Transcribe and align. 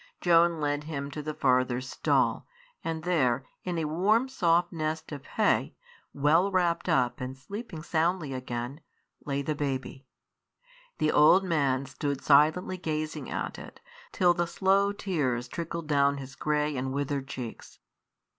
Joan 0.19 0.59
led 0.59 0.85
him 0.85 1.11
to 1.11 1.21
the 1.21 1.35
farther 1.35 1.79
stall, 1.79 2.47
and 2.83 3.03
there, 3.03 3.45
in 3.63 3.77
a 3.77 3.85
warm, 3.85 4.29
soft 4.29 4.71
nest 4.73 5.11
of 5.11 5.23
hay, 5.27 5.75
well 6.11 6.49
wrapped 6.51 6.89
up 6.89 7.21
and 7.21 7.37
sleeping 7.37 7.83
soundly 7.83 8.33
again, 8.33 8.81
lay 9.27 9.43
the 9.43 9.53
baby. 9.53 10.07
The 10.97 11.11
old 11.11 11.43
man 11.43 11.85
stood 11.85 12.23
silently 12.23 12.77
gazing 12.77 13.29
at 13.29 13.59
it 13.59 13.79
till 14.11 14.33
the 14.33 14.47
slow 14.47 14.91
tears 14.91 15.47
trickled 15.47 15.85
down 15.87 16.17
his 16.17 16.33
grey 16.35 16.75
and 16.75 16.91
withered 16.91 17.27
cheeks. 17.27 17.77